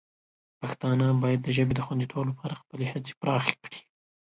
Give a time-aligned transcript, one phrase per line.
[0.59, 3.79] پښتانه باید د ژبې د خوندیتوب لپاره خپلې هڅې پراخې کړي.